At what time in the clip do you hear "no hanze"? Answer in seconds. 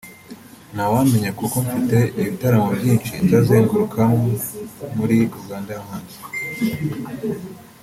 5.77-6.17